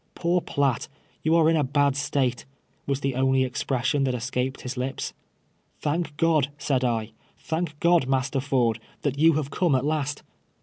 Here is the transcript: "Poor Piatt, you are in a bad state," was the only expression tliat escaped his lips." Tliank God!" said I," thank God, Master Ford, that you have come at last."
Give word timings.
"Poor 0.15 0.41
Piatt, 0.41 0.87
you 1.21 1.35
are 1.35 1.47
in 1.47 1.55
a 1.55 1.63
bad 1.63 1.95
state," 1.95 2.45
was 2.87 3.01
the 3.01 3.13
only 3.13 3.43
expression 3.43 4.03
tliat 4.03 4.15
escaped 4.15 4.61
his 4.61 4.75
lips." 4.75 5.13
Tliank 5.83 6.17
God!" 6.17 6.47
said 6.57 6.83
I," 6.83 7.11
thank 7.49 7.79
God, 7.79 8.07
Master 8.07 8.39
Ford, 8.39 8.79
that 9.03 9.19
you 9.19 9.33
have 9.33 9.51
come 9.51 9.75
at 9.75 9.85
last." 9.85 10.23